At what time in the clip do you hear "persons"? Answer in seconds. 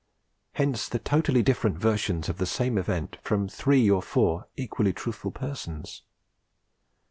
5.29-6.01